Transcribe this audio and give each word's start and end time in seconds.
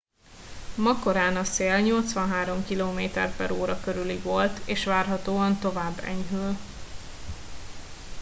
ma 0.75 0.99
korán 0.99 1.35
a 1.35 1.43
szél 1.43 1.79
83 1.79 2.63
km/h 2.65 3.83
körüli 3.83 4.15
volt 4.17 4.59
és 4.67 4.83
várhatóan 4.85 5.59
tovább 5.59 5.97
enyhül 6.03 6.55